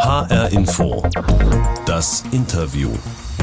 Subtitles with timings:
[0.00, 1.02] HR Info.
[1.84, 2.90] Das Interview.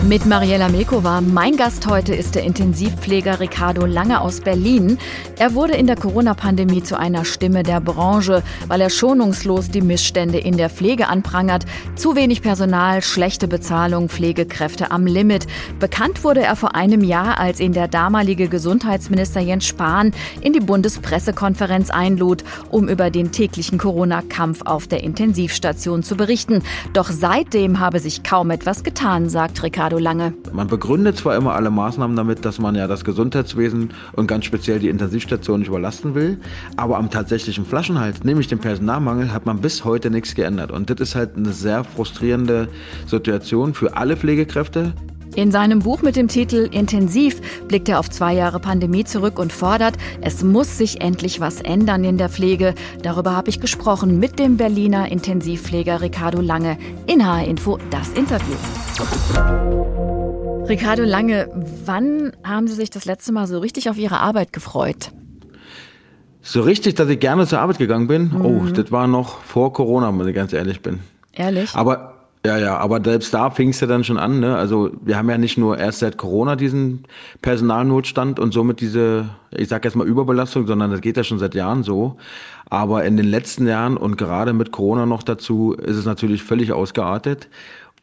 [0.04, 1.20] Mit Mariella Milkova.
[1.20, 5.00] Mein Gast heute ist der Intensivpfleger Ricardo Lange aus Berlin.
[5.40, 10.38] Er wurde in der Corona-Pandemie zu einer Stimme der Branche, weil er schonungslos die Missstände
[10.38, 11.66] in der Pflege anprangert.
[11.96, 15.48] Zu wenig Personal, schlechte Bezahlung, Pflegekräfte am Limit.
[15.80, 20.60] Bekannt wurde er vor einem Jahr, als ihn der damalige Gesundheitsminister Jens Spahn in die
[20.60, 26.62] Bundespressekonferenz einlud, um über den täglichen Corona-Kampf auf der Intensivstation zu berichten.
[26.94, 30.34] Doch seitdem habe sich kaum etwas getan, sagt Ricardo Ricardo Lange.
[30.54, 34.80] Man begründet zwar immer alle Maßnahmen damit, dass man ja das Gesundheitswesen und ganz speziell
[34.80, 36.38] die Intensivstation nicht überlasten will,
[36.78, 40.72] aber am tatsächlichen Flaschenhalt, nämlich dem Personalmangel, hat man bis heute nichts geändert.
[40.72, 42.68] Und das ist halt eine sehr frustrierende
[43.08, 44.94] Situation für alle Pflegekräfte.
[45.36, 49.52] In seinem Buch mit dem Titel Intensiv blickt er auf zwei Jahre Pandemie zurück und
[49.52, 52.74] fordert, es muss sich endlich was ändern in der Pflege.
[53.02, 58.56] Darüber habe ich gesprochen mit dem Berliner Intensivpfleger Ricardo Lange in HR Info das Interview.
[60.68, 61.50] Ricardo Lange,
[61.86, 65.12] wann haben Sie sich das letzte Mal so richtig auf Ihre Arbeit gefreut?
[66.42, 68.32] So richtig, dass ich gerne zur Arbeit gegangen bin?
[68.34, 68.68] Oh, mhm.
[68.68, 71.00] Oh, das war noch vor Corona, wenn ich ganz ehrlich bin.
[71.34, 71.74] Ehrlich?
[71.76, 72.16] Aber
[72.46, 74.40] ja, ja, aber selbst da fing es ja dann schon an.
[74.40, 74.56] Ne?
[74.56, 77.06] Also wir haben ja nicht nur erst seit Corona diesen
[77.42, 81.56] Personalnotstand und somit diese, ich sag jetzt mal Überbelastung, sondern das geht ja schon seit
[81.56, 82.18] Jahren so.
[82.70, 86.72] Aber in den letzten Jahren und gerade mit Corona noch dazu ist es natürlich völlig
[86.72, 87.48] ausgeartet.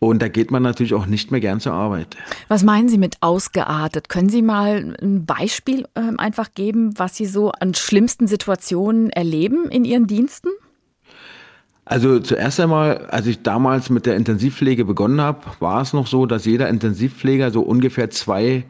[0.03, 2.17] Und da geht man natürlich auch nicht mehr gern zur Arbeit.
[2.48, 4.09] Was meinen Sie mit ausgeartet?
[4.09, 9.70] Können Sie mal ein Beispiel äh, einfach geben, was Sie so an schlimmsten Situationen erleben
[9.70, 10.48] in Ihren Diensten?
[11.84, 16.27] Also zuerst einmal, als ich damals mit der Intensivpflege begonnen habe, war es noch so,
[16.27, 18.64] dass jeder Intensivpfleger so ungefähr zwei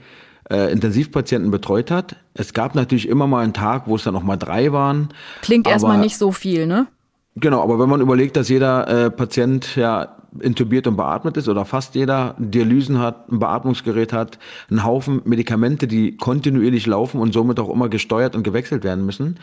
[0.50, 2.16] äh, Intensivpatienten betreut hat.
[2.34, 5.08] Es gab natürlich immer mal einen Tag, wo es dann noch mal drei waren.
[5.40, 6.88] Klingt erstmal nicht so viel, ne?
[7.36, 11.64] Genau, aber wenn man überlegt, dass jeder äh, Patient ja intubiert und beatmet ist oder
[11.64, 14.38] fast jeder Dialysen hat, ein Beatmungsgerät hat,
[14.70, 19.38] einen Haufen Medikamente, die kontinuierlich laufen und somit auch immer gesteuert und gewechselt werden müssen.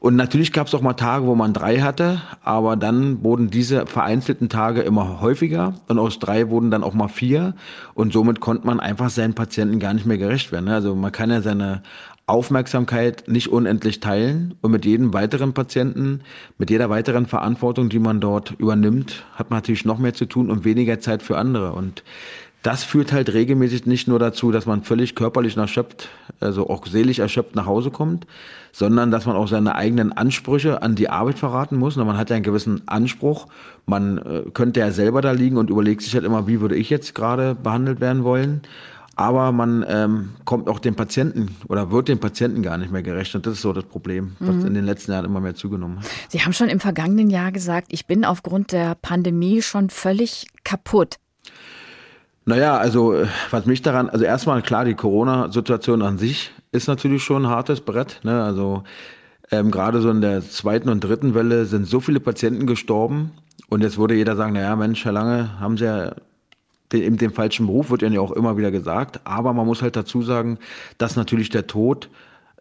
[0.00, 3.84] Und natürlich gab es auch mal Tage, wo man drei hatte, aber dann wurden diese
[3.84, 7.54] vereinzelten Tage immer häufiger und aus drei wurden dann auch mal vier
[7.92, 10.70] und somit konnte man einfach seinen Patienten gar nicht mehr gerecht werden.
[10.70, 11.82] Also man kann ja seine
[12.30, 16.20] Aufmerksamkeit nicht unendlich teilen und mit jedem weiteren Patienten,
[16.58, 20.50] mit jeder weiteren Verantwortung, die man dort übernimmt, hat man natürlich noch mehr zu tun
[20.50, 22.02] und weniger Zeit für andere und
[22.62, 26.10] das führt halt regelmäßig nicht nur dazu, dass man völlig körperlich erschöpft,
[26.40, 28.26] also auch seelisch erschöpft nach Hause kommt,
[28.70, 31.96] sondern dass man auch seine eigenen Ansprüche an die Arbeit verraten muss.
[31.96, 33.46] Und man hat ja einen gewissen Anspruch.
[33.86, 36.90] Man äh, könnte ja selber da liegen und überlegt sich halt immer, wie würde ich
[36.90, 38.60] jetzt gerade behandelt werden wollen.
[39.20, 43.34] Aber man ähm, kommt auch dem Patienten oder wird dem Patienten gar nicht mehr gerecht.
[43.34, 44.68] Und das ist so das Problem, was mhm.
[44.68, 46.06] in den letzten Jahren immer mehr zugenommen hat.
[46.30, 51.16] Sie haben schon im vergangenen Jahr gesagt, ich bin aufgrund der Pandemie schon völlig kaputt.
[52.46, 57.22] Naja, also äh, was mich daran, also erstmal klar, die Corona-Situation an sich ist natürlich
[57.22, 58.20] schon ein hartes Brett.
[58.22, 58.42] Ne?
[58.42, 58.84] Also
[59.50, 63.32] ähm, gerade so in der zweiten und dritten Welle sind so viele Patienten gestorben.
[63.68, 66.14] Und jetzt würde jeder sagen, naja, Mensch, Herr Lange, haben Sie ja
[66.92, 69.20] den, eben den falschen Beruf, wird ja auch immer wieder gesagt.
[69.24, 70.58] Aber man muss halt dazu sagen,
[70.98, 72.08] dass natürlich der Tod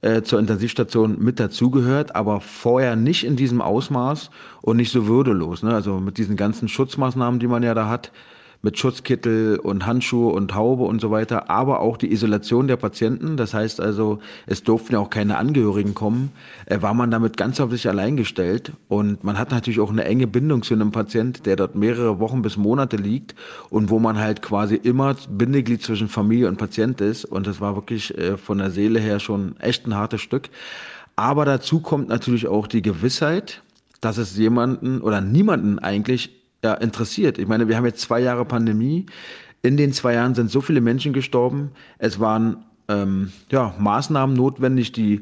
[0.02, 4.30] äh, zur Intensivstation mit dazugehört, aber vorher nicht in diesem Ausmaß
[4.62, 5.64] und nicht so würdelos.
[5.64, 5.74] Ne?
[5.74, 8.12] Also mit diesen ganzen Schutzmaßnahmen, die man ja da hat,
[8.62, 13.38] mit Schutzkittel und Handschuhe und Haube und so weiter, aber auch die Isolation der Patienten.
[13.38, 16.32] Das heißt also, es durften ja auch keine Angehörigen kommen,
[16.66, 18.74] äh, war man damit ganz auf sich allein gestellt.
[18.90, 22.42] Und man hat natürlich auch eine enge Bindung zu einem Patient, der dort mehrere Wochen
[22.42, 23.36] bis Monate liegt
[23.70, 27.24] und wo man halt quasi immer Bindeglied zwischen Familie und Patient ist.
[27.24, 30.50] Und das war wirklich äh, von der Seele her schon echt ein hartes Stück.
[31.16, 33.62] Aber dazu kommt natürlich auch die Gewissheit,
[34.02, 37.38] dass es jemanden oder niemanden eigentlich ja, interessiert.
[37.38, 39.06] Ich meine, wir haben jetzt zwei Jahre Pandemie.
[39.62, 41.72] In den zwei Jahren sind so viele Menschen gestorben.
[41.98, 45.22] Es waren ähm, ja, Maßnahmen notwendig, die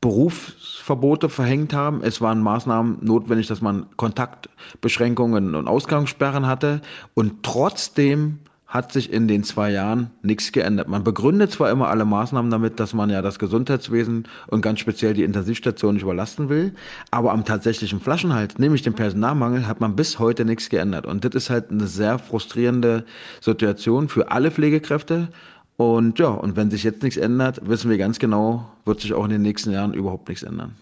[0.00, 2.02] Berufsverbote verhängt haben.
[2.02, 6.80] Es waren Maßnahmen notwendig, dass man Kontaktbeschränkungen und Ausgangssperren hatte.
[7.14, 10.88] Und trotzdem hat sich in den zwei Jahren nichts geändert.
[10.88, 15.14] Man begründet zwar immer alle Maßnahmen damit, dass man ja das Gesundheitswesen und ganz speziell
[15.14, 16.74] die Intensivstation nicht überlasten will,
[17.12, 21.06] aber am tatsächlichen Flaschenhalt, nämlich dem Personalmangel, hat man bis heute nichts geändert.
[21.06, 23.04] Und das ist halt eine sehr frustrierende
[23.40, 25.28] Situation für alle Pflegekräfte.
[25.76, 29.24] Und ja, und wenn sich jetzt nichts ändert, wissen wir ganz genau, wird sich auch
[29.24, 30.74] in den nächsten Jahren überhaupt nichts ändern.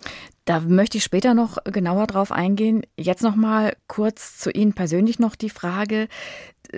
[0.45, 2.83] Da möchte ich später noch genauer drauf eingehen.
[2.97, 6.09] Jetzt noch mal kurz zu Ihnen persönlich noch die Frage.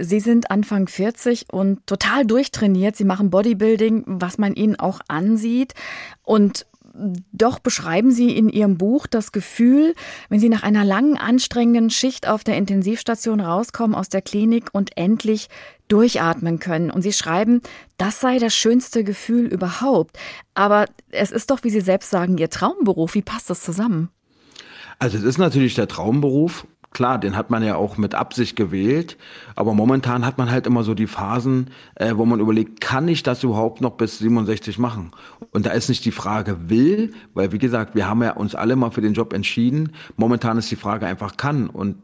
[0.01, 2.97] Sie sind Anfang 40 und total durchtrainiert.
[2.97, 5.75] Sie machen Bodybuilding, was man Ihnen auch ansieht.
[6.23, 6.67] Und
[7.33, 9.95] doch beschreiben Sie in Ihrem Buch das Gefühl,
[10.29, 14.97] wenn Sie nach einer langen, anstrengenden Schicht auf der Intensivstation rauskommen aus der Klinik und
[14.97, 15.49] endlich
[15.89, 16.91] durchatmen können.
[16.91, 17.61] Und Sie schreiben,
[17.99, 20.19] das sei das schönste Gefühl überhaupt.
[20.55, 23.15] Aber es ist doch, wie Sie selbst sagen, Ihr Traumberuf.
[23.15, 24.11] Wie passt das zusammen?
[24.99, 29.19] Also es ist natürlich der Traumberuf Klar, den hat man ja auch mit Absicht gewählt,
[29.55, 33.23] aber momentan hat man halt immer so die Phasen, äh, wo man überlegt, kann ich
[33.23, 35.11] das überhaupt noch bis 67 machen?
[35.53, 38.77] Und da ist nicht die Frage will, weil wie gesagt, wir haben ja uns alle
[38.77, 39.93] mal für den Job entschieden.
[40.17, 41.97] Momentan ist die Frage einfach kann und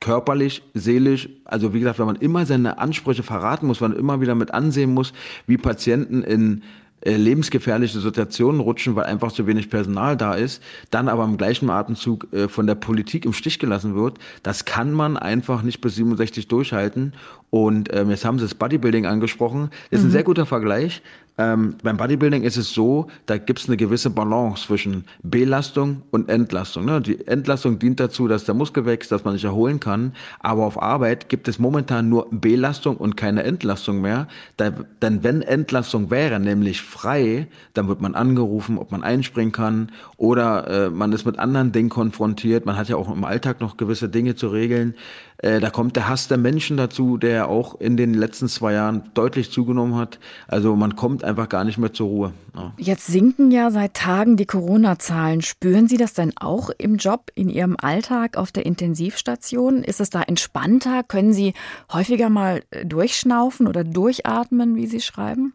[0.00, 4.20] körperlich, seelisch, also wie gesagt, wenn man immer seine Ansprüche verraten muss, wenn man immer
[4.20, 5.12] wieder mit ansehen muss,
[5.46, 6.62] wie Patienten in
[7.06, 11.70] äh, lebensgefährliche Situationen rutschen, weil einfach zu wenig Personal da ist, dann aber im gleichen
[11.70, 15.94] Atemzug äh, von der Politik im Stich gelassen wird, das kann man einfach nicht bis
[15.94, 17.12] 67 durchhalten.
[17.50, 19.70] Und ähm, jetzt haben Sie das Bodybuilding angesprochen.
[19.90, 20.08] Das ist mhm.
[20.08, 21.00] ein sehr guter Vergleich.
[21.38, 26.30] Ähm, beim Bodybuilding ist es so, da gibt es eine gewisse Balance zwischen Belastung und
[26.30, 26.86] Entlastung.
[26.86, 27.02] Ne?
[27.02, 30.14] Die Entlastung dient dazu, dass der Muskel wächst, dass man sich erholen kann.
[30.40, 34.28] Aber auf Arbeit gibt es momentan nur Belastung und keine Entlastung mehr.
[34.56, 34.70] Da,
[35.02, 40.86] denn wenn Entlastung wäre, nämlich frei, dann wird man angerufen, ob man einspringen kann oder
[40.86, 42.64] äh, man ist mit anderen Dingen konfrontiert.
[42.64, 44.94] Man hat ja auch im Alltag noch gewisse Dinge zu regeln.
[45.38, 49.10] Äh, da kommt der Hass der Menschen dazu, der auch in den letzten zwei Jahren
[49.12, 50.18] deutlich zugenommen hat.
[50.48, 52.32] Also man kommt einfach gar nicht mehr zur Ruhe.
[52.54, 52.72] Ja.
[52.78, 55.42] Jetzt sinken ja seit Tagen die Corona-Zahlen.
[55.42, 59.82] Spüren Sie das denn auch im Job, in Ihrem Alltag auf der Intensivstation?
[59.82, 61.02] Ist es da entspannter?
[61.02, 61.54] Können Sie
[61.92, 65.54] häufiger mal äh, durchschnaufen oder durchatmen, wie Sie schreiben?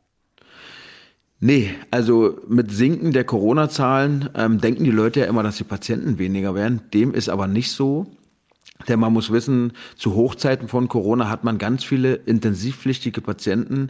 [1.40, 6.20] Nee, also mit Sinken der Corona-Zahlen ähm, denken die Leute ja immer, dass die Patienten
[6.20, 6.82] weniger werden.
[6.94, 8.06] Dem ist aber nicht so.
[8.88, 13.90] Denn man muss wissen, zu Hochzeiten von Corona hat man ganz viele intensivpflichtige Patienten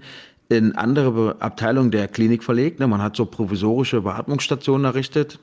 [0.51, 2.79] in andere Abteilungen der Klinik verlegt.
[2.79, 5.39] Ne, man hat so provisorische Beatmungsstationen errichtet,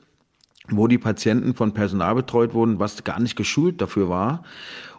[0.69, 4.43] wo die Patienten von Personal betreut wurden, was gar nicht geschult dafür war.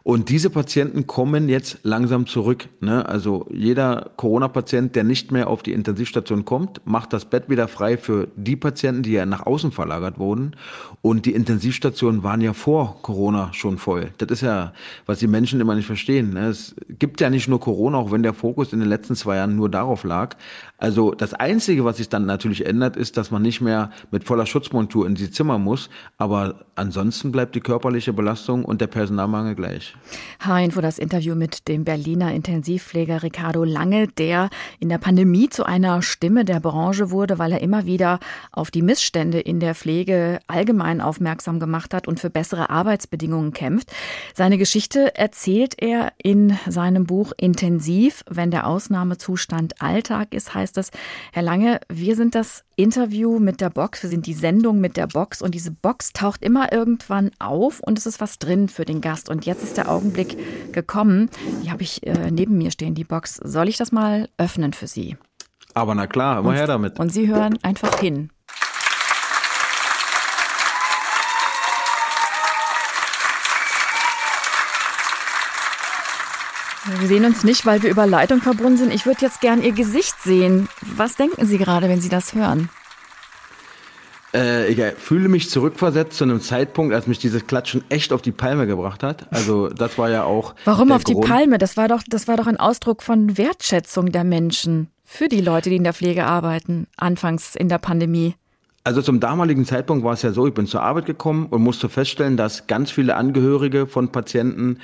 [0.02, 2.68] Und diese Patienten kommen jetzt langsam zurück.
[2.80, 3.06] Ne?
[3.06, 7.96] Also jeder Corona-Patient, der nicht mehr auf die Intensivstation kommt, macht das Bett wieder frei
[7.96, 10.56] für die Patienten, die ja nach außen verlagert wurden.
[11.02, 14.10] Und die Intensivstationen waren ja vor Corona schon voll.
[14.18, 14.72] Das ist ja,
[15.06, 16.32] was die Menschen immer nicht verstehen.
[16.32, 16.48] Ne?
[16.48, 19.56] Es gibt ja nicht nur Corona, auch wenn der Fokus in den letzten zwei Jahren
[19.56, 20.36] nur darauf lag.
[20.80, 24.46] Also das Einzige, was sich dann natürlich ändert, ist, dass man nicht mehr mit voller
[24.46, 25.90] Schutzmontur in die Zimmer muss.
[26.16, 29.94] Aber ansonsten bleibt die körperliche Belastung und der Personalmangel gleich.
[30.40, 34.48] H-Info das Interview mit dem Berliner Intensivpfleger Ricardo Lange, der
[34.78, 38.18] in der Pandemie zu einer Stimme der Branche wurde, weil er immer wieder
[38.50, 43.92] auf die Missstände in der Pflege allgemein aufmerksam gemacht hat und für bessere Arbeitsbedingungen kämpft.
[44.34, 50.78] Seine Geschichte erzählt er in seinem Buch Intensiv, wenn der Ausnahmezustand Alltag ist, heißt heißt
[50.78, 50.90] es,
[51.32, 55.06] Herr Lange, wir sind das Interview mit der Box, wir sind die Sendung mit der
[55.06, 59.00] Box und diese Box taucht immer irgendwann auf und es ist was drin für den
[59.00, 59.28] Gast.
[59.28, 61.30] Und jetzt ist der Augenblick gekommen.
[61.62, 63.36] Die habe ich äh, neben mir stehen, die Box.
[63.42, 65.16] Soll ich das mal öffnen für Sie?
[65.74, 66.98] Aber na klar, immer her damit.
[66.98, 68.30] Und Sie hören einfach hin.
[76.98, 78.92] Wir sehen uns nicht, weil wir über Leitung verbunden sind.
[78.92, 80.68] Ich würde jetzt gern Ihr Gesicht sehen.
[80.82, 82.68] Was denken Sie gerade, wenn Sie das hören?
[84.34, 88.32] Äh, ich fühle mich zurückversetzt zu einem Zeitpunkt, als mich dieses Klatschen echt auf die
[88.32, 89.26] Palme gebracht hat.
[89.32, 90.54] Also das war ja auch.
[90.64, 91.24] Warum auf Grund.
[91.24, 91.58] die Palme?
[91.58, 95.70] Das war doch, das war doch ein Ausdruck von Wertschätzung der Menschen für die Leute,
[95.70, 98.34] die in der Pflege arbeiten, anfangs in der Pandemie.
[98.82, 101.90] Also zum damaligen Zeitpunkt war es ja so, ich bin zur Arbeit gekommen und musste
[101.90, 104.78] feststellen, dass ganz viele Angehörige von Patienten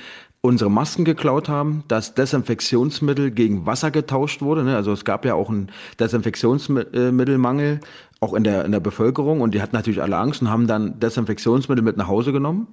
[0.47, 4.63] unsere Masken geklaut haben, dass Desinfektionsmittel gegen Wasser getauscht wurde.
[4.63, 4.75] Ne?
[4.75, 5.67] Also es gab ja auch einen
[5.99, 7.81] Desinfektionsmittelmangel
[8.19, 10.99] auch in der, in der Bevölkerung und die hatten natürlich alle Angst und haben dann
[10.99, 12.67] Desinfektionsmittel mit nach Hause genommen.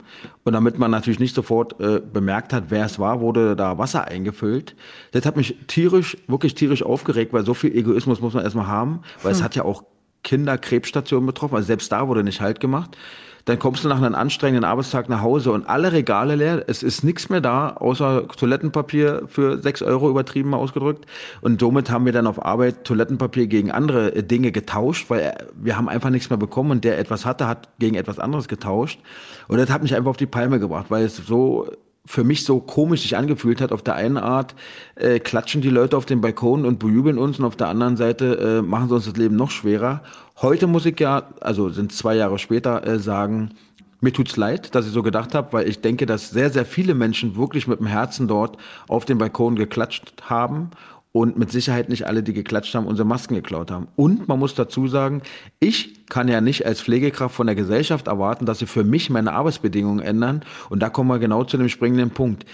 [0.44, 4.06] Und damit man natürlich nicht sofort äh, bemerkt hat, wer es war, wurde da Wasser
[4.06, 4.74] eingefüllt.
[5.12, 9.00] Das hat mich tierisch, wirklich tierisch aufgeregt, weil so viel Egoismus muss man erstmal haben,
[9.22, 9.38] weil hm.
[9.38, 9.84] es hat ja auch
[10.22, 12.96] Kinderkrebsstationen betroffen, also selbst da wurde nicht halt gemacht.
[13.44, 16.64] Dann kommst du nach einem anstrengenden Arbeitstag nach Hause und alle Regale leer.
[16.66, 21.06] Es ist nichts mehr da, außer Toilettenpapier für sechs Euro übertrieben mal ausgedrückt.
[21.42, 25.34] Und somit haben wir dann auf Arbeit Toilettenpapier gegen andere äh, Dinge getauscht, weil äh,
[25.54, 29.00] wir haben einfach nichts mehr bekommen und der etwas hatte, hat gegen etwas anderes getauscht.
[29.48, 31.68] Und das hat mich einfach auf die Palme gebracht, weil es so
[32.06, 33.72] für mich so komisch sich angefühlt hat.
[33.72, 34.54] Auf der einen Art
[34.96, 38.60] äh, klatschen die Leute auf den Balkon und bejubeln uns und auf der anderen Seite
[38.60, 40.02] äh, machen sie uns das Leben noch schwerer.
[40.40, 43.52] Heute muss ich ja, also sind zwei Jahre später, äh, sagen,
[44.00, 46.94] mir tut's leid, dass ich so gedacht habe, weil ich denke, dass sehr, sehr viele
[46.94, 50.70] Menschen wirklich mit dem Herzen dort auf dem Balkon geklatscht haben
[51.16, 53.86] und mit Sicherheit nicht alle, die geklatscht haben, unsere Masken geklaut haben.
[53.94, 55.22] Und man muss dazu sagen,
[55.60, 59.32] ich kann ja nicht als Pflegekraft von der Gesellschaft erwarten, dass sie für mich meine
[59.32, 60.42] Arbeitsbedingungen ändern.
[60.70, 62.44] Und da kommen wir genau zu dem springenden Punkt.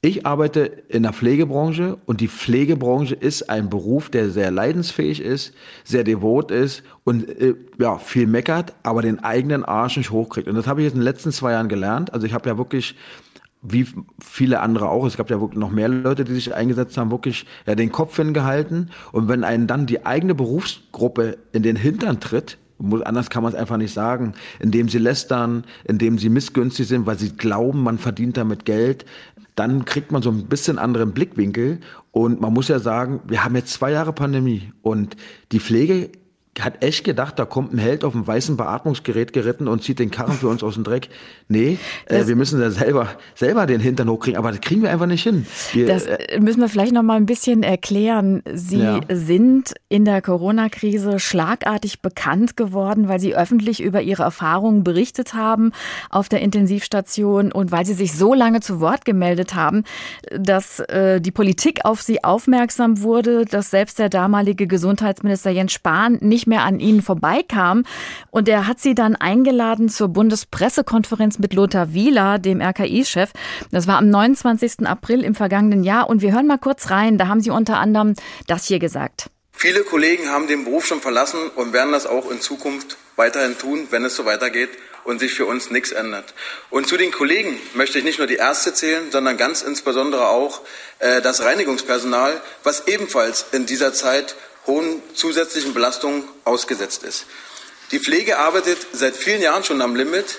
[0.00, 5.52] Ich arbeite in der Pflegebranche und die Pflegebranche ist ein Beruf, der sehr leidensfähig ist,
[5.84, 10.48] sehr devot ist und äh, ja, viel meckert, aber den eigenen Arsch nicht hochkriegt.
[10.48, 12.14] Und das habe ich jetzt in den letzten zwei Jahren gelernt.
[12.14, 12.96] Also ich habe ja wirklich
[13.62, 13.86] wie
[14.20, 17.46] viele andere auch, es gab ja wirklich noch mehr Leute, die sich eingesetzt haben, wirklich
[17.66, 18.90] ja, den Kopf hingehalten.
[19.12, 22.58] Und wenn einen dann die eigene Berufsgruppe in den Hintern tritt,
[23.04, 27.18] anders kann man es einfach nicht sagen, indem sie lästern, indem sie missgünstig sind, weil
[27.18, 29.04] sie glauben, man verdient damit Geld,
[29.54, 31.78] dann kriegt man so ein bisschen anderen Blickwinkel.
[32.10, 35.16] Und man muss ja sagen, wir haben jetzt zwei Jahre Pandemie und
[35.52, 36.10] die Pflege
[36.60, 40.10] hat echt gedacht, da kommt ein Held auf einem weißen Beatmungsgerät geritten und zieht den
[40.10, 41.08] Karren für uns aus dem Dreck.
[41.48, 45.06] Nee, äh, wir müssen da selber, selber den Hintern hochkriegen, aber das kriegen wir einfach
[45.06, 45.46] nicht hin.
[45.72, 48.42] Wir, das äh, müssen wir vielleicht noch mal ein bisschen erklären.
[48.52, 49.00] Sie ja.
[49.10, 55.72] sind in der Corona-Krise schlagartig bekannt geworden, weil Sie öffentlich über Ihre Erfahrungen berichtet haben
[56.10, 59.84] auf der Intensivstation und weil Sie sich so lange zu Wort gemeldet haben,
[60.30, 66.18] dass äh, die Politik auf Sie aufmerksam wurde, dass selbst der damalige Gesundheitsminister Jens Spahn
[66.20, 67.84] nicht nicht mehr an ihnen vorbeikam.
[68.30, 73.30] Und er hat sie dann eingeladen zur Bundespressekonferenz mit Lothar Wieler, dem RKI-Chef.
[73.70, 74.86] Das war am 29.
[74.86, 76.08] April im vergangenen Jahr.
[76.08, 77.16] Und wir hören mal kurz rein.
[77.16, 78.14] Da haben sie unter anderem
[78.48, 79.30] das hier gesagt.
[79.52, 83.86] Viele Kollegen haben den Beruf schon verlassen und werden das auch in Zukunft weiterhin tun,
[83.90, 84.70] wenn es so weitergeht
[85.04, 86.34] und sich für uns nichts ändert.
[86.70, 90.62] Und zu den Kollegen möchte ich nicht nur die Ärzte zählen, sondern ganz insbesondere auch
[90.98, 94.34] äh, das Reinigungspersonal, was ebenfalls in dieser Zeit
[94.66, 97.26] hohen zusätzlichen Belastungen ausgesetzt ist.
[97.90, 100.38] Die Pflege arbeitet seit vielen Jahren schon am Limit,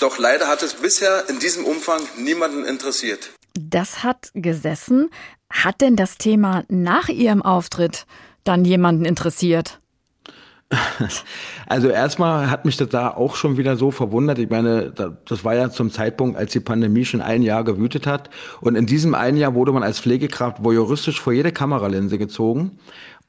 [0.00, 3.30] doch leider hat es bisher in diesem Umfang niemanden interessiert.
[3.58, 5.10] Das hat gesessen.
[5.50, 8.06] Hat denn das Thema nach Ihrem Auftritt
[8.44, 9.80] dann jemanden interessiert?
[11.66, 14.38] Also erstmal hat mich das da auch schon wieder so verwundert.
[14.38, 14.92] Ich meine,
[15.26, 18.30] das war ja zum Zeitpunkt, als die Pandemie schon ein Jahr gewütet hat.
[18.60, 22.78] Und in diesem einen Jahr wurde man als Pflegekraft voyeuristisch vor jede Kameralinse gezogen.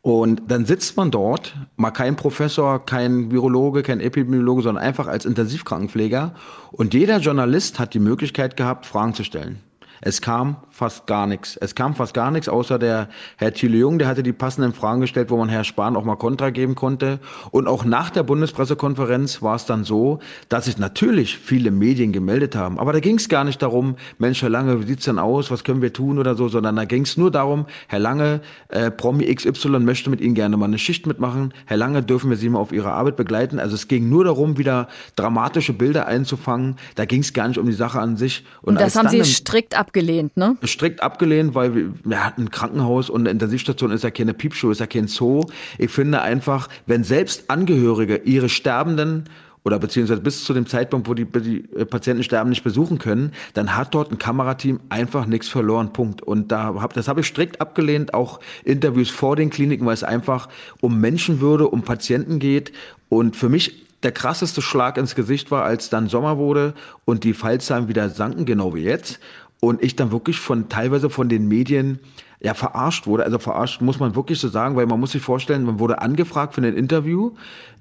[0.01, 5.25] Und dann sitzt man dort, mal kein Professor, kein Virologe, kein Epidemiologe, sondern einfach als
[5.25, 6.33] Intensivkrankenpfleger.
[6.71, 9.59] Und jeder Journalist hat die Möglichkeit gehabt, Fragen zu stellen.
[10.01, 11.57] Es kam fast gar nichts.
[11.57, 15.01] Es kam fast gar nichts, außer der Herr Thiele Jung, der hatte die passenden Fragen
[15.01, 17.19] gestellt, wo man Herr Spahn auch mal Kontra geben konnte.
[17.51, 20.17] Und auch nach der Bundespressekonferenz war es dann so,
[20.49, 22.79] dass sich natürlich viele Medien gemeldet haben.
[22.79, 25.63] Aber da ging es gar nicht darum, Mensch, Herr Lange, wie sieht's denn aus, was
[25.63, 29.33] können wir tun oder so, sondern da ging es nur darum, Herr Lange, äh, Promi
[29.33, 31.53] XY möchte mit Ihnen gerne mal eine Schicht mitmachen.
[31.67, 33.59] Herr Lange, dürfen wir Sie mal auf Ihre Arbeit begleiten?
[33.59, 36.77] Also es ging nur darum, wieder dramatische Bilder einzufangen.
[36.95, 38.45] Da ging es gar nicht um die Sache an sich.
[38.63, 40.55] Und, Und das haben Sie strikt ab abgelehnt, ne?
[40.65, 44.71] Strikt abgelehnt, weil wir, wir hatten ein Krankenhaus und eine Intensivstation ist ja keine Piepshow,
[44.71, 45.43] ist ja kein Zoo.
[45.77, 49.25] Ich finde einfach, wenn selbst Angehörige ihre Sterbenden
[49.65, 53.75] oder beziehungsweise bis zu dem Zeitpunkt, wo die, die Patienten sterben, nicht besuchen können, dann
[53.75, 55.91] hat dort ein Kamerateam einfach nichts verloren.
[55.91, 56.21] Punkt.
[56.21, 60.05] Und da hab, das habe ich strikt abgelehnt, auch Interviews vor den Kliniken, weil es
[60.05, 60.47] einfach
[60.79, 62.71] um Menschenwürde, um Patienten geht.
[63.09, 66.73] Und für mich der krasseste Schlag ins Gesicht war, als dann Sommer wurde
[67.05, 69.19] und die Fallzahlen wieder sanken, genau wie jetzt
[69.61, 71.99] und ich dann wirklich von teilweise von den Medien
[72.43, 73.23] ja verarscht wurde.
[73.23, 76.55] Also verarscht muss man wirklich so sagen, weil man muss sich vorstellen, man wurde angefragt
[76.55, 77.33] für ein Interview.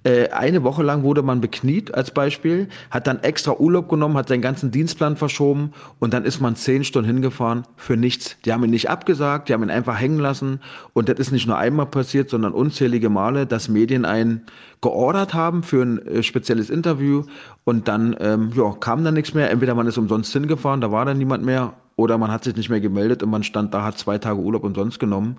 [0.05, 4.29] Äh, eine Woche lang wurde man bekniet als Beispiel, hat dann extra Urlaub genommen, hat
[4.29, 8.37] seinen ganzen Dienstplan verschoben und dann ist man zehn Stunden hingefahren für nichts.
[8.45, 10.61] Die haben ihn nicht abgesagt, die haben ihn einfach hängen lassen
[10.93, 14.43] und das ist nicht nur einmal passiert, sondern unzählige Male, dass Medien einen
[14.83, 17.25] geordert haben für ein äh, spezielles Interview
[17.65, 19.51] und dann ähm, ja, kam dann nichts mehr.
[19.51, 22.71] Entweder man ist umsonst hingefahren, da war dann niemand mehr oder man hat sich nicht
[22.71, 25.37] mehr gemeldet und man stand da, hat zwei Tage Urlaub umsonst genommen.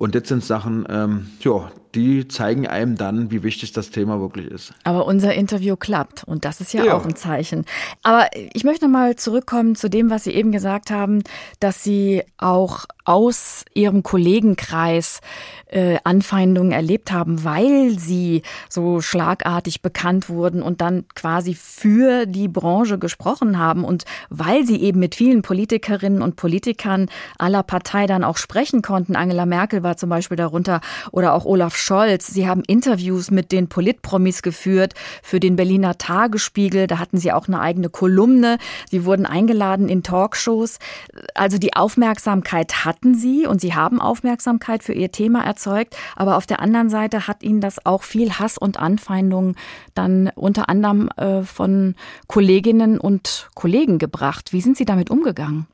[0.00, 4.46] Und das sind Sachen, ähm, ja, die zeigen einem dann, wie wichtig das Thema wirklich
[4.46, 4.72] ist.
[4.84, 6.96] Aber unser Interview klappt und das ist ja, ja.
[6.96, 7.64] auch ein Zeichen.
[8.02, 11.22] Aber ich möchte noch mal zurückkommen zu dem, was Sie eben gesagt haben,
[11.58, 15.20] dass Sie auch aus Ihrem Kollegenkreis
[15.66, 22.46] äh, Anfeindungen erlebt haben, weil Sie so schlagartig bekannt wurden und dann quasi für die
[22.46, 28.22] Branche gesprochen haben und weil Sie eben mit vielen Politikerinnen und Politikern aller Partei dann
[28.22, 29.16] auch sprechen konnten.
[29.16, 30.80] Angela Merkel war zum Beispiel darunter
[31.12, 32.28] oder auch Olaf Scholz.
[32.28, 36.86] Sie haben Interviews mit den Politpromis geführt für den Berliner Tagesspiegel.
[36.86, 38.58] Da hatten Sie auch eine eigene Kolumne.
[38.90, 40.78] Sie wurden eingeladen in Talkshows.
[41.34, 45.96] Also die Aufmerksamkeit hatten Sie und Sie haben Aufmerksamkeit für Ihr Thema erzeugt.
[46.16, 49.56] Aber auf der anderen Seite hat Ihnen das auch viel Hass und Anfeindungen
[49.94, 51.94] dann unter anderem äh, von
[52.26, 54.52] Kolleginnen und Kollegen gebracht.
[54.52, 55.66] Wie sind Sie damit umgegangen?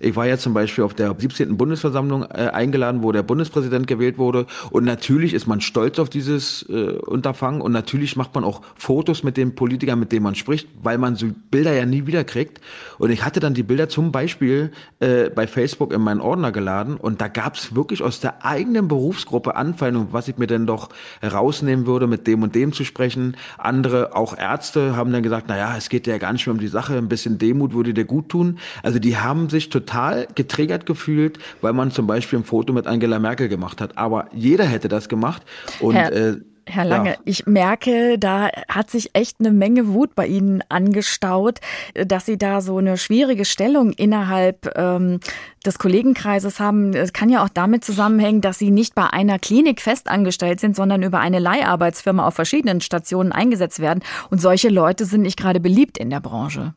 [0.00, 1.56] Ich war ja zum Beispiel auf der 17.
[1.56, 4.46] Bundesversammlung äh, eingeladen, wo der Bundespräsident gewählt wurde.
[4.70, 9.24] Und natürlich ist man stolz auf dieses äh, Unterfangen und natürlich macht man auch Fotos
[9.24, 12.60] mit den Politikern, mit denen man spricht, weil man so Bilder ja nie wieder kriegt.
[12.98, 16.96] Und ich hatte dann die Bilder zum Beispiel äh, bei Facebook in meinen Ordner geladen
[16.96, 20.90] und da gab es wirklich aus der eigenen Berufsgruppe Anfeindungen, was ich mir denn doch
[21.24, 23.36] rausnehmen würde, mit dem und dem zu sprechen.
[23.58, 26.68] Andere, auch Ärzte, haben dann gesagt, naja, es geht ja gar nicht mehr um die
[26.68, 28.60] Sache, ein bisschen Demut würde dir gut tun.
[28.84, 32.86] Also die haben sich total total getriggert gefühlt, weil man zum Beispiel ein Foto mit
[32.86, 33.96] Angela Merkel gemacht hat.
[33.96, 35.42] Aber jeder hätte das gemacht.
[35.80, 36.36] Und Herr äh,
[36.70, 37.16] Herr Lange, ja.
[37.24, 41.60] ich merke, da hat sich echt eine Menge Wut bei Ihnen angestaut,
[41.94, 45.20] dass Sie da so eine schwierige Stellung innerhalb ähm,
[45.64, 46.92] des Kollegenkreises haben.
[46.92, 51.02] Es kann ja auch damit zusammenhängen, dass Sie nicht bei einer Klinik festangestellt sind, sondern
[51.02, 54.04] über eine Leiharbeitsfirma auf verschiedenen Stationen eingesetzt werden.
[54.28, 56.74] Und solche Leute sind nicht gerade beliebt in der Branche.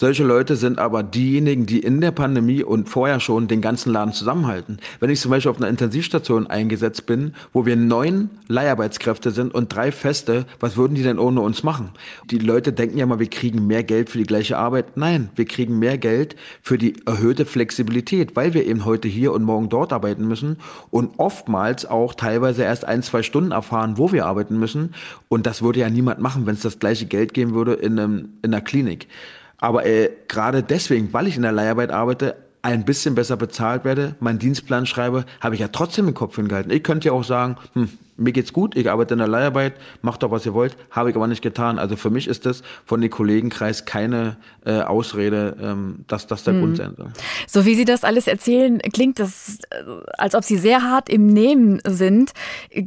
[0.00, 4.12] Solche Leute sind aber diejenigen, die in der Pandemie und vorher schon den ganzen Laden
[4.12, 4.78] zusammenhalten.
[5.00, 9.74] Wenn ich zum Beispiel auf einer Intensivstation eingesetzt bin, wo wir neun Leiharbeitskräfte sind und
[9.74, 11.90] drei Feste, was würden die denn ohne uns machen?
[12.30, 14.96] Die Leute denken ja mal, wir kriegen mehr Geld für die gleiche Arbeit.
[14.96, 19.42] Nein, wir kriegen mehr Geld für die erhöhte Flexibilität, weil wir eben heute hier und
[19.42, 20.58] morgen dort arbeiten müssen
[20.90, 24.94] und oftmals auch teilweise erst ein, zwei Stunden erfahren, wo wir arbeiten müssen.
[25.26, 28.28] Und das würde ja niemand machen, wenn es das gleiche Geld geben würde in, einem,
[28.42, 29.08] in einer Klinik.
[29.58, 34.14] Aber äh, gerade deswegen, weil ich in der Leiharbeit arbeite, ein bisschen besser bezahlt werde,
[34.20, 36.72] meinen Dienstplan schreibe, habe ich ja trotzdem den Kopf hingehalten.
[36.72, 37.88] Ich könnte ja auch sagen, hm,
[38.18, 41.16] mir geht's gut, ich arbeite in der Leiharbeit, macht doch was ihr wollt, habe ich
[41.16, 41.78] aber nicht getan.
[41.78, 46.54] Also für mich ist das von dem Kollegenkreis keine äh, Ausrede, ähm, dass das der
[46.54, 46.60] mhm.
[46.60, 47.12] Grund sein soll.
[47.46, 49.82] So wie Sie das alles erzählen, klingt das, äh,
[50.18, 52.32] als ob Sie sehr hart im Nehmen sind.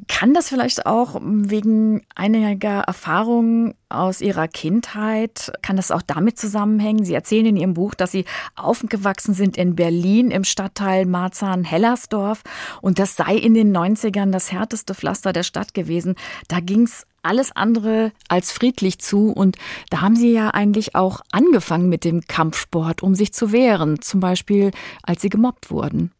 [0.07, 7.03] Kann das vielleicht auch wegen einiger Erfahrungen aus Ihrer Kindheit, kann das auch damit zusammenhängen?
[7.03, 12.43] Sie erzählen in Ihrem Buch, dass Sie aufgewachsen sind in Berlin im Stadtteil Marzahn-Hellersdorf
[12.81, 16.15] und das sei in den 90ern das härteste Pflaster Pflaster der Stadt gewesen.
[16.47, 19.31] Da ging es alles andere als friedlich zu.
[19.31, 19.57] Und
[19.89, 24.01] da haben Sie ja eigentlich auch angefangen mit dem Kampfsport, um sich zu wehren.
[24.01, 24.71] Zum Beispiel,
[25.03, 26.11] als Sie gemobbt wurden.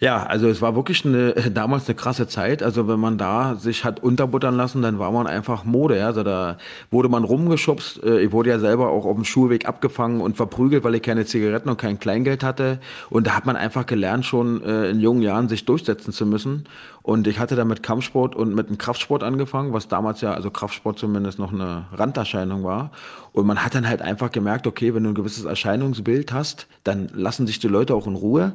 [0.00, 2.62] Ja, also es war wirklich eine, damals eine krasse Zeit.
[2.62, 5.98] Also wenn man da sich hat unterbuttern lassen, dann war man einfach Mode.
[5.98, 6.06] Ja?
[6.06, 6.58] Also da
[6.90, 8.02] wurde man rumgeschubst.
[8.02, 11.24] Äh, ich wurde ja selber auch auf dem Schulweg abgefangen und verprügelt, weil ich keine
[11.24, 12.80] Zigaretten und kein Kleingeld hatte.
[13.10, 16.64] Und da hat man einfach gelernt, schon äh, in jungen Jahren sich durchsetzen zu müssen.
[17.06, 20.50] Und ich hatte dann mit Kampfsport und mit dem Kraftsport angefangen, was damals ja, also
[20.50, 22.92] Kraftsport zumindest noch eine Randerscheinung war.
[23.32, 27.10] Und man hat dann halt einfach gemerkt, okay, wenn du ein gewisses Erscheinungsbild hast, dann
[27.12, 28.52] lassen sich die Leute auch in Ruhe.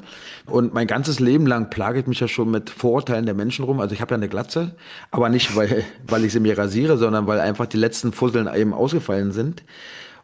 [0.47, 3.80] Und mein ganzes Leben lang plage ich mich ja schon mit Vorurteilen der Menschen rum.
[3.80, 4.76] Also ich habe ja eine Glatze,
[5.12, 8.74] aber nicht, weil, weil ich sie mir rasiere, sondern weil einfach die letzten Fusseln eben
[8.74, 9.63] ausgefallen sind.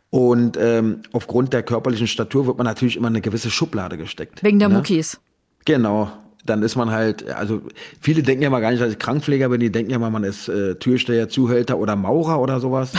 [0.09, 4.43] Und ähm, aufgrund der körperlichen Statur wird man natürlich immer in eine gewisse Schublade gesteckt.
[4.43, 4.75] Wegen der ne?
[4.75, 5.19] Muckis.
[5.65, 6.11] Genau
[6.45, 7.61] dann ist man halt, also
[7.99, 10.23] viele denken ja mal gar nicht, dass ich Krankenpfleger bin, die denken ja mal, man
[10.23, 12.93] ist äh, Türsteher, Zuhälter oder Maurer oder sowas.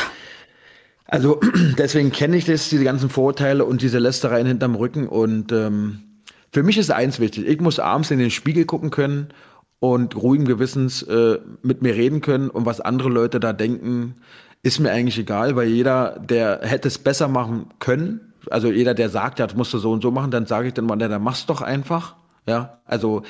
[1.07, 1.41] Also
[1.79, 5.07] deswegen kenne ich das, diese ganzen Vorurteile und diese Lästereien hinterm Rücken.
[5.07, 6.01] Und ähm,
[6.53, 9.29] für mich ist eins wichtig, ich muss abends in den Spiegel gucken können
[9.79, 14.15] und ruhigen Gewissens äh, mit mir reden können und was andere Leute da denken,
[14.63, 19.09] ist mir eigentlich egal, weil jeder, der hätte es besser machen können, also jeder, der
[19.09, 21.23] sagt, ja, das musst du so und so machen, dann sage ich dann mal, dann
[21.23, 22.17] mach's doch einfach.
[22.47, 23.23] Ja, also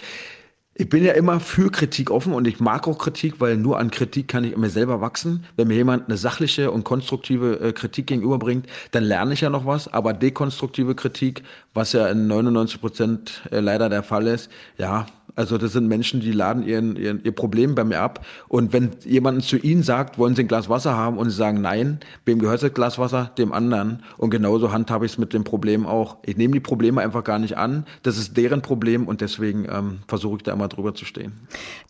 [0.79, 3.91] ich bin ja immer für Kritik offen und ich mag auch Kritik, weil nur an
[3.91, 5.47] Kritik kann ich immer selber wachsen.
[5.57, 9.65] Wenn mir jemand eine sachliche und konstruktive äh, Kritik gegenüberbringt, dann lerne ich ja noch
[9.65, 9.89] was.
[9.89, 15.59] Aber dekonstruktive Kritik, was ja in 99 Prozent äh, leider der Fall ist, ja, also
[15.59, 18.25] das sind Menschen, die laden ihren, ihren, ihr Problem bei mir ab.
[18.49, 21.61] Und wenn jemand zu ihnen sagt, wollen sie ein Glas Wasser haben und sie sagen
[21.61, 23.31] nein, wem gehört das Glas Wasser?
[23.37, 24.03] Dem anderen.
[24.17, 26.17] Und genauso handhabe ich es mit dem Problem auch.
[26.25, 27.85] Ich nehme die Probleme einfach gar nicht an.
[28.03, 31.33] Das ist deren Problem und deswegen ähm, versuche ich da immer drüber zu stehen.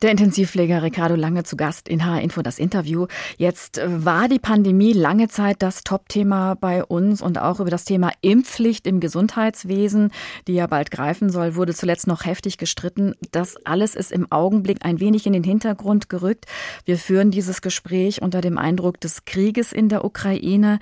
[0.02, 3.06] Der Intensivpfleger Ricardo Lange zu Gast in H-Info das Interview.
[3.36, 7.84] Jetzt äh, war die Pandemie lange Zeit das Top-Thema bei uns und auch über das
[7.84, 10.10] Thema Impfpflicht im Gesundheitswesen,
[10.48, 13.14] die ja bald greifen soll, wurde zuletzt noch heftig gestritten.
[13.36, 16.46] Das alles ist im Augenblick ein wenig in den Hintergrund gerückt.
[16.86, 20.78] Wir führen dieses Gespräch unter dem Eindruck des Krieges in der Ukraine.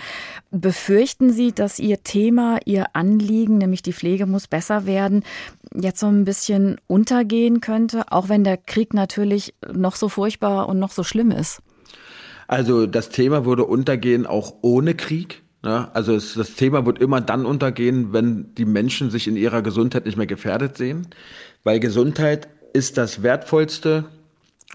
[0.53, 5.25] Befürchten Sie, dass Ihr Thema, Ihr Anliegen, nämlich die Pflege muss besser werden,
[5.75, 10.79] jetzt so ein bisschen untergehen könnte, auch wenn der Krieg natürlich noch so furchtbar und
[10.79, 11.61] noch so schlimm ist?
[12.47, 15.43] Also das Thema würde untergehen auch ohne Krieg.
[15.65, 19.63] Ja, also es, das Thema wird immer dann untergehen, wenn die Menschen sich in ihrer
[19.63, 21.09] Gesundheit nicht mehr gefährdet sehen
[21.65, 24.05] weil Gesundheit ist das Wertvollste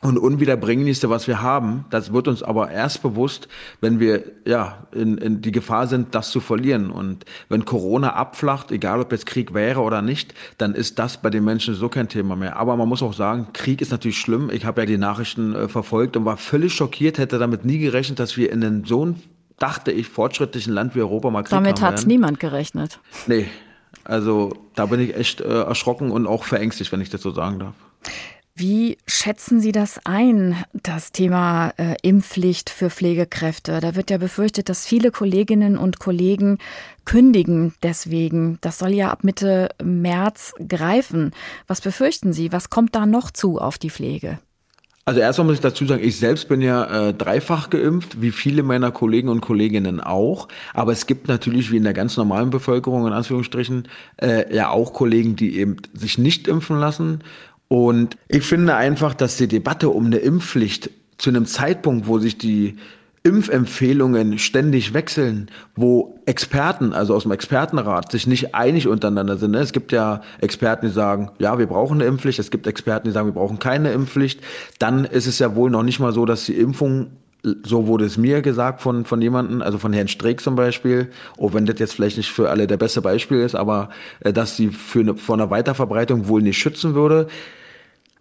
[0.01, 1.85] und unwiederbringlichste, was wir haben.
[1.89, 3.49] Das wird uns aber erst bewusst,
[3.81, 6.89] wenn wir ja in, in die Gefahr sind, das zu verlieren.
[6.89, 11.29] Und wenn Corona abflacht, egal ob jetzt Krieg wäre oder nicht, dann ist das bei
[11.29, 12.55] den Menschen so kein Thema mehr.
[12.55, 14.49] Aber man muss auch sagen, Krieg ist natürlich schlimm.
[14.51, 18.19] Ich habe ja die Nachrichten äh, verfolgt und war völlig schockiert, hätte damit nie gerechnet,
[18.19, 19.15] dass wir in einem so
[19.57, 22.99] dachte ich, fortschrittlichen Land wie Europa mal Krieg Damit hat niemand gerechnet.
[23.27, 23.47] Nee,
[24.03, 27.59] also da bin ich echt äh, erschrocken und auch verängstigt, wenn ich das so sagen
[27.59, 27.75] darf.
[28.55, 33.79] Wie schätzen Sie das ein, das Thema äh, Impfpflicht für Pflegekräfte?
[33.79, 36.57] Da wird ja befürchtet, dass viele Kolleginnen und Kollegen
[37.05, 38.57] kündigen deswegen.
[38.59, 41.31] Das soll ja ab Mitte März greifen.
[41.67, 42.51] Was befürchten Sie?
[42.51, 44.39] Was kommt da noch zu auf die Pflege?
[45.09, 48.61] Also erstmal muss ich dazu sagen, ich selbst bin ja äh, dreifach geimpft, wie viele
[48.61, 50.47] meiner Kollegen und Kolleginnen auch.
[50.75, 53.87] Aber es gibt natürlich, wie in der ganz normalen Bevölkerung, in Anführungsstrichen,
[54.21, 57.23] äh, ja auch Kollegen, die eben sich nicht impfen lassen
[57.69, 62.37] und ich finde einfach, dass die Debatte um eine Impfpflicht zu einem Zeitpunkt, wo sich
[62.37, 62.77] die
[63.23, 69.51] Impfempfehlungen ständig wechseln, wo Experten, also aus dem Expertenrat, sich nicht einig untereinander sind.
[69.51, 69.59] Ne?
[69.59, 72.39] Es gibt ja Experten, die sagen, ja, wir brauchen eine Impfpflicht.
[72.39, 74.41] Es gibt Experten, die sagen, wir brauchen keine Impfpflicht.
[74.79, 77.11] Dann ist es ja wohl noch nicht mal so, dass die Impfung
[77.63, 81.53] so wurde es mir gesagt von, von jemandem, also von Herrn Streeck zum Beispiel, auch
[81.53, 84.69] wenn das jetzt vielleicht nicht für alle der beste Beispiel ist, aber äh, dass sie
[84.69, 87.27] für eine, vor einer Weiterverbreitung wohl nicht schützen würde.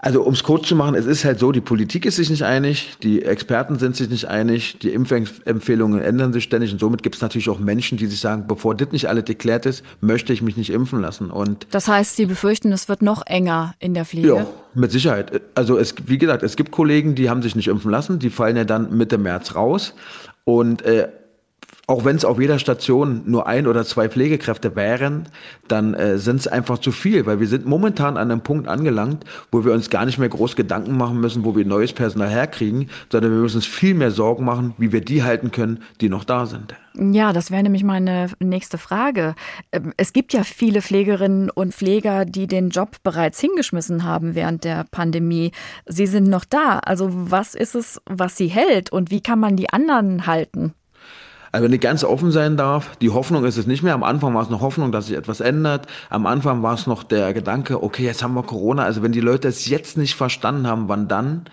[0.00, 2.44] Also um es kurz zu machen, es ist halt so, die Politik ist sich nicht
[2.44, 7.16] einig, die Experten sind sich nicht einig, die Impfempfehlungen ändern sich ständig und somit gibt
[7.16, 10.40] es natürlich auch Menschen, die sich sagen, bevor das nicht alle deklärt ist, möchte ich
[10.40, 11.32] mich nicht impfen lassen.
[11.32, 14.28] Und das heißt, Sie befürchten, es wird noch enger in der Pflege?
[14.28, 15.42] Ja, mit Sicherheit.
[15.56, 18.56] Also es, wie gesagt, es gibt Kollegen, die haben sich nicht impfen lassen, die fallen
[18.56, 19.94] ja dann Mitte März raus.
[20.44, 21.08] Und äh,
[21.88, 25.26] auch wenn es auf jeder Station nur ein oder zwei Pflegekräfte wären,
[25.68, 29.24] dann äh, sind es einfach zu viel, weil wir sind momentan an einem Punkt angelangt,
[29.50, 32.90] wo wir uns gar nicht mehr groß Gedanken machen müssen, wo wir neues Personal herkriegen,
[33.10, 36.24] sondern wir müssen uns viel mehr Sorgen machen, wie wir die halten können, die noch
[36.24, 36.74] da sind.
[36.94, 39.34] Ja, das wäre nämlich meine nächste Frage.
[39.72, 44.64] Ähm, es gibt ja viele Pflegerinnen und Pfleger, die den Job bereits hingeschmissen haben während
[44.64, 45.52] der Pandemie.
[45.86, 46.80] Sie sind noch da.
[46.80, 50.74] Also was ist es, was sie hält und wie kann man die anderen halten?
[51.50, 53.94] Also wenn ich ganz offen sein darf, die Hoffnung ist es nicht mehr.
[53.94, 55.86] Am Anfang war es noch Hoffnung, dass sich etwas ändert.
[56.10, 58.84] Am Anfang war es noch der Gedanke, okay, jetzt haben wir Corona.
[58.84, 61.46] Also wenn die Leute es jetzt nicht verstanden haben, wann dann?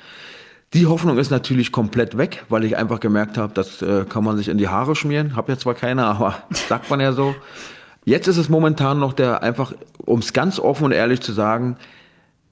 [0.74, 4.36] Die Hoffnung ist natürlich komplett weg, weil ich einfach gemerkt habe, das äh, kann man
[4.36, 5.36] sich in die Haare schmieren.
[5.36, 7.34] Hab ja zwar keine, aber sagt man ja so.
[8.04, 9.74] Jetzt ist es momentan noch der einfach,
[10.06, 11.78] um es ganz offen und ehrlich zu sagen,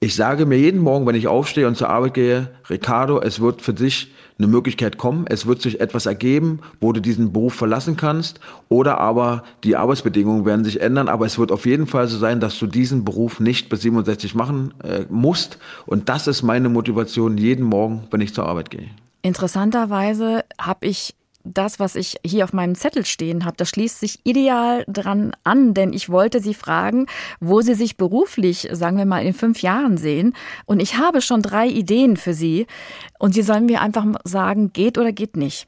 [0.04, 3.62] ich sage mir jeden Morgen, wenn ich aufstehe und zur Arbeit gehe, Ricardo, es wird
[3.62, 7.96] für dich eine Möglichkeit kommen, es wird sich etwas ergeben, wo du diesen Beruf verlassen
[7.96, 8.38] kannst.
[8.68, 12.38] Oder aber die Arbeitsbedingungen werden sich ändern, aber es wird auf jeden Fall so sein,
[12.38, 15.58] dass du diesen Beruf nicht bis 67 machen äh, musst.
[15.86, 18.90] Und das ist meine Motivation jeden Morgen, wenn ich zur Arbeit gehe.
[19.22, 24.20] Interessanterweise habe ich das, was ich hier auf meinem Zettel stehen habe, das schließt sich
[24.24, 27.06] ideal dran an, denn ich wollte Sie fragen,
[27.38, 30.34] wo Sie sich beruflich, sagen wir mal, in fünf Jahren sehen.
[30.64, 32.66] Und ich habe schon drei Ideen für Sie.
[33.18, 35.66] Und Sie sollen mir einfach sagen, geht oder geht nicht.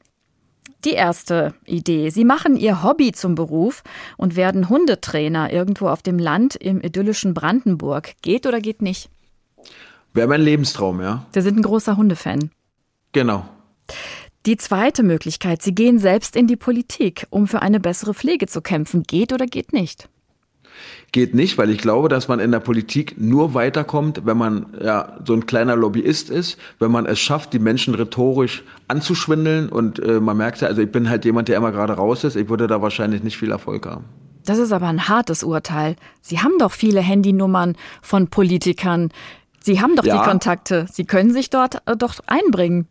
[0.84, 2.10] Die erste Idee.
[2.10, 3.82] Sie machen Ihr Hobby zum Beruf
[4.16, 8.12] und werden Hundetrainer irgendwo auf dem Land im idyllischen Brandenburg.
[8.22, 9.10] Geht oder geht nicht?
[10.14, 11.26] Wäre mein Lebenstraum, ja.
[11.34, 12.50] Sie sind ein großer Hundefan.
[13.12, 13.46] Genau.
[14.46, 18.60] Die zweite Möglichkeit, Sie gehen selbst in die Politik, um für eine bessere Pflege zu
[18.60, 19.02] kämpfen.
[19.02, 20.08] Geht oder geht nicht?
[21.10, 25.18] Geht nicht, weil ich glaube, dass man in der Politik nur weiterkommt, wenn man ja
[25.24, 29.68] so ein kleiner Lobbyist ist, wenn man es schafft, die Menschen rhetorisch anzuschwindeln.
[29.68, 32.36] Und äh, man merkt ja, also ich bin halt jemand, der immer gerade raus ist.
[32.36, 34.04] Ich würde da wahrscheinlich nicht viel Erfolg haben.
[34.44, 35.96] Das ist aber ein hartes Urteil.
[36.20, 39.10] Sie haben doch viele Handynummern von Politikern.
[39.58, 40.18] Sie haben doch ja.
[40.18, 40.86] die Kontakte.
[40.92, 42.86] Sie können sich dort äh, doch einbringen.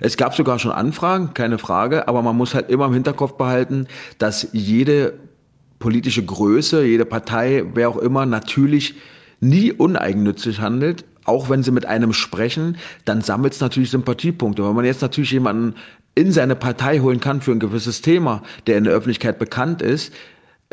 [0.00, 3.86] Es gab sogar schon Anfragen, keine Frage, aber man muss halt immer im Hinterkopf behalten,
[4.18, 5.14] dass jede
[5.78, 8.94] politische Größe, jede Partei, wer auch immer, natürlich
[9.40, 11.04] nie uneigennützig handelt.
[11.24, 14.66] Auch wenn sie mit einem sprechen, dann sammelt es natürlich Sympathiepunkte.
[14.66, 15.74] Wenn man jetzt natürlich jemanden
[16.14, 20.12] in seine Partei holen kann für ein gewisses Thema, der in der Öffentlichkeit bekannt ist,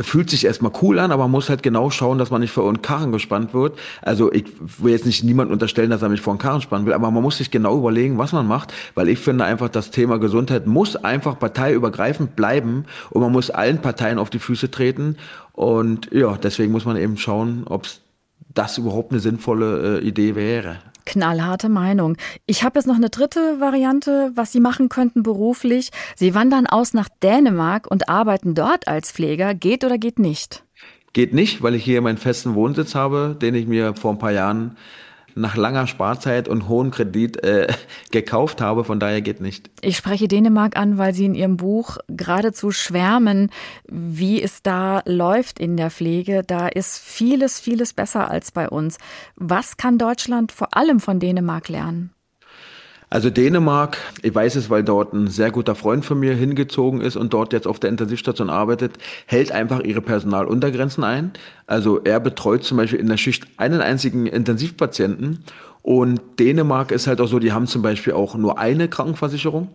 [0.03, 2.67] fühlt sich erstmal cool an, aber man muss halt genau schauen, dass man nicht vor
[2.67, 3.77] einen Karren gespannt wird.
[4.01, 4.45] Also ich
[4.79, 7.23] will jetzt nicht niemand unterstellen, dass er mich vor einen Karren spannen will, aber man
[7.23, 10.95] muss sich genau überlegen, was man macht, weil ich finde einfach, das Thema Gesundheit muss
[10.95, 15.17] einfach parteiübergreifend bleiben und man muss allen Parteien auf die Füße treten
[15.53, 17.87] und ja, deswegen muss man eben schauen, ob
[18.53, 20.77] das überhaupt eine sinnvolle äh, Idee wäre.
[21.05, 22.17] Knallharte Meinung.
[22.45, 25.91] Ich habe jetzt noch eine dritte Variante, was Sie machen könnten beruflich.
[26.15, 29.53] Sie wandern aus nach Dänemark und arbeiten dort als Pfleger.
[29.53, 30.63] Geht oder geht nicht?
[31.13, 34.31] Geht nicht, weil ich hier meinen festen Wohnsitz habe, den ich mir vor ein paar
[34.31, 34.77] Jahren
[35.35, 37.67] nach langer Sparzeit und hohem Kredit äh,
[38.11, 38.83] gekauft habe.
[38.83, 39.69] Von daher geht nicht.
[39.81, 43.49] Ich spreche Dänemark an, weil Sie in Ihrem Buch geradezu schwärmen,
[43.87, 46.43] wie es da läuft in der Pflege.
[46.45, 48.97] Da ist vieles, vieles besser als bei uns.
[49.35, 52.11] Was kann Deutschland vor allem von Dänemark lernen?
[53.13, 57.17] Also Dänemark, ich weiß es, weil dort ein sehr guter Freund von mir hingezogen ist
[57.17, 58.93] und dort jetzt auf der Intensivstation arbeitet,
[59.25, 61.33] hält einfach ihre Personaluntergrenzen ein.
[61.67, 65.43] Also er betreut zum Beispiel in der Schicht einen einzigen Intensivpatienten
[65.81, 69.67] und Dänemark ist halt auch so, die haben zum Beispiel auch nur eine Krankenversicherung.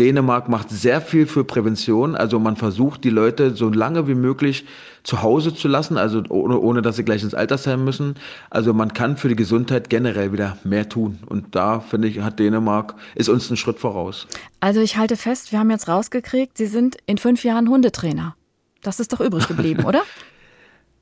[0.00, 2.14] Dänemark macht sehr viel für Prävention.
[2.14, 4.64] Also man versucht, die Leute so lange wie möglich
[5.02, 8.14] zu Hause zu lassen, also ohne, ohne dass sie gleich ins Altersheim müssen.
[8.48, 11.18] Also man kann für die Gesundheit generell wieder mehr tun.
[11.26, 14.28] Und da, finde ich, hat Dänemark, ist uns ein Schritt voraus.
[14.60, 18.36] Also ich halte fest, wir haben jetzt rausgekriegt, Sie sind in fünf Jahren Hundetrainer.
[18.82, 20.02] Das ist doch übrig geblieben, oder?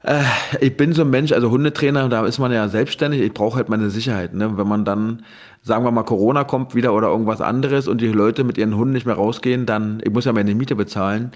[0.07, 0.23] Äh,
[0.61, 3.21] ich bin so ein Mensch, also Hundetrainer, da ist man ja selbstständig.
[3.21, 4.35] Ich brauche halt meine Sicherheit.
[4.35, 4.57] Ne?
[4.57, 5.25] Wenn man dann,
[5.63, 8.95] sagen wir mal, Corona kommt wieder oder irgendwas anderes und die Leute mit ihren Hunden
[8.95, 11.33] nicht mehr rausgehen, dann, ich muss ja meine Miete bezahlen.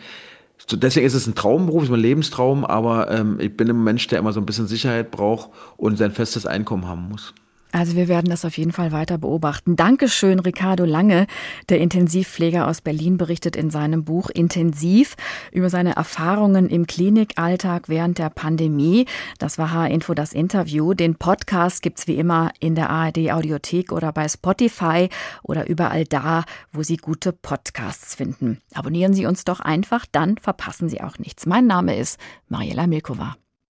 [0.69, 4.07] So, deswegen ist es ein Traumberuf, ist mein Lebenstraum, aber ähm, ich bin ein Mensch,
[4.07, 7.35] der immer so ein bisschen Sicherheit braucht und sein festes Einkommen haben muss.
[7.73, 9.77] Also wir werden das auf jeden Fall weiter beobachten.
[9.77, 11.27] Dankeschön, Ricardo Lange.
[11.69, 15.17] Der Intensivpfleger aus Berlin berichtet in seinem Buch Intensiv
[15.53, 19.07] über seine Erfahrungen im Klinikalltag während der Pandemie.
[19.39, 20.95] Das war H-Info das Interview.
[20.95, 25.09] Den Podcast gibt's wie immer in der ARD Audiothek oder bei Spotify
[25.43, 28.59] oder überall da, wo Sie gute Podcasts finden.
[28.75, 31.47] Abonnieren Sie uns doch einfach, dann verpassen Sie auch nichts.
[31.47, 33.37] Mein Name ist Mariela Milkova.